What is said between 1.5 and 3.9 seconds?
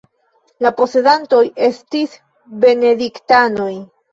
estis benediktanoj.